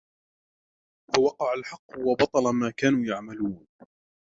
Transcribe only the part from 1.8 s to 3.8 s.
وَبَطَلَ مَا كَانُوا يَعْمَلُونَ